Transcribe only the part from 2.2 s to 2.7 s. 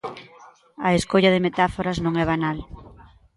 é banal.